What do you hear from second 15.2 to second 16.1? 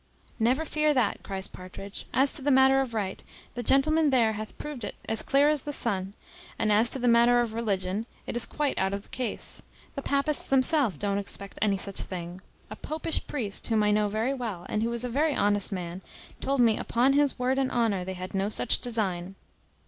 honest man,